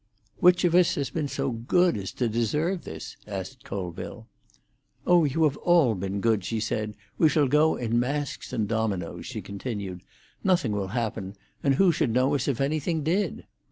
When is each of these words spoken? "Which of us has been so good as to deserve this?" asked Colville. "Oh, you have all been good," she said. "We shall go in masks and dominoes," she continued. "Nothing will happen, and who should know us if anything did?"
"Which 0.39 0.63
of 0.63 0.73
us 0.73 0.95
has 0.95 1.11
been 1.11 1.27
so 1.27 1.51
good 1.51 1.95
as 1.95 2.11
to 2.13 2.27
deserve 2.27 2.85
this?" 2.85 3.17
asked 3.27 3.63
Colville. 3.63 4.27
"Oh, 5.05 5.25
you 5.25 5.43
have 5.43 5.57
all 5.57 5.93
been 5.93 6.21
good," 6.21 6.43
she 6.43 6.59
said. 6.59 6.95
"We 7.19 7.29
shall 7.29 7.47
go 7.47 7.75
in 7.75 7.99
masks 7.99 8.51
and 8.51 8.67
dominoes," 8.67 9.27
she 9.27 9.43
continued. 9.43 10.01
"Nothing 10.43 10.71
will 10.71 10.87
happen, 10.97 11.35
and 11.61 11.75
who 11.75 11.91
should 11.91 12.09
know 12.13 12.33
us 12.33 12.47
if 12.47 12.59
anything 12.59 13.03
did?" 13.03 13.45